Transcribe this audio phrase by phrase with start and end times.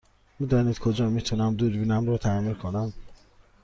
[0.39, 2.93] می دانید کجا می تونم دوربینم را تعمیر کنم؟